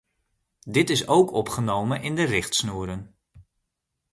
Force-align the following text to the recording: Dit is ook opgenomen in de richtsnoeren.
Dit 0.67 0.89
is 0.89 1.07
ook 1.07 1.31
opgenomen 1.31 2.01
in 2.01 2.15
de 2.15 2.23
richtsnoeren. 2.23 3.15